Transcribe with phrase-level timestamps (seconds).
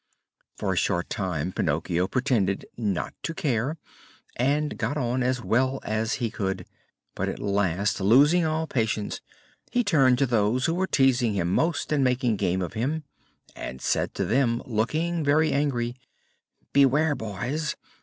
[0.57, 3.77] For a short time Pinocchio pretended not to care
[4.35, 6.65] and got on as well as he could;
[7.13, 9.21] but at last, losing all patience,
[9.71, 13.03] he turned to those who were teasing him most and making game of him,
[13.55, 15.95] and said to them, looking very angry:
[16.73, 17.75] "Beware, boys!